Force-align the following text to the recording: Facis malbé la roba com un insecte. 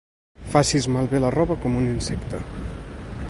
Facis 0.53 0.87
malbé 0.95 1.21
la 1.25 1.31
roba 1.37 1.59
com 1.67 1.77
un 1.83 1.87
insecte. 1.93 2.43